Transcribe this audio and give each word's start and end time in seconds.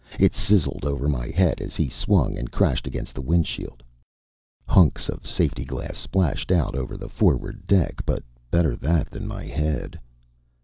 It 0.19 0.33
sizzled 0.33 0.83
over 0.83 1.07
my 1.07 1.27
head 1.29 1.61
as 1.61 1.75
he 1.75 1.87
swung 1.87 2.35
and 2.35 2.49
crashed 2.51 2.87
against 2.87 3.13
the 3.13 3.21
windshield. 3.21 3.83
Hunks 4.67 5.07
of 5.09 5.27
safety 5.29 5.63
glass 5.63 5.95
splashed 5.95 6.51
out 6.51 6.73
over 6.73 6.97
the 6.97 7.07
forward 7.07 7.67
deck, 7.67 8.01
but 8.03 8.23
better 8.49 8.75
that 8.77 9.11
than 9.11 9.27
my 9.27 9.43
head. 9.45 9.99